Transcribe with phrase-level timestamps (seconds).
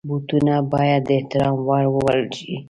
[0.07, 2.51] بوټونه باید د احترام وړ وبلل شي.